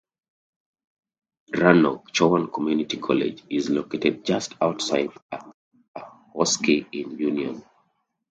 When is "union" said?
7.19-7.63